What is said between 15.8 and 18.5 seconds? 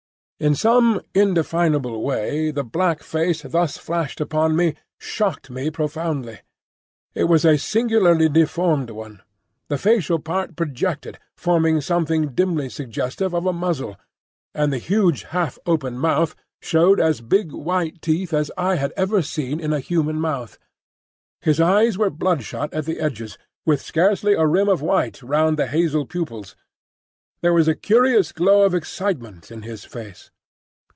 mouth showed as big white teeth as